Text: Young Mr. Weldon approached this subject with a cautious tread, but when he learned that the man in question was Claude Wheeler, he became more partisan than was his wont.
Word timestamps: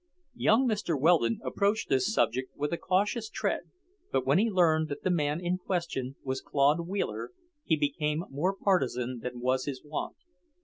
Young 0.33 0.67
Mr. 0.67 0.99
Weldon 0.99 1.39
approached 1.43 1.87
this 1.87 2.11
subject 2.11 2.57
with 2.57 2.73
a 2.73 2.77
cautious 2.79 3.29
tread, 3.29 3.69
but 4.11 4.25
when 4.25 4.39
he 4.39 4.49
learned 4.49 4.87
that 4.89 5.03
the 5.03 5.11
man 5.11 5.39
in 5.39 5.59
question 5.59 6.15
was 6.23 6.41
Claude 6.41 6.87
Wheeler, 6.87 7.29
he 7.63 7.75
became 7.75 8.25
more 8.31 8.55
partisan 8.55 9.19
than 9.19 9.39
was 9.39 9.65
his 9.65 9.83
wont. 9.85 10.15